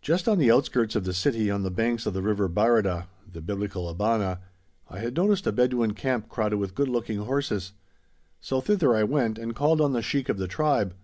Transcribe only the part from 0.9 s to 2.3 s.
of the city on the banks of the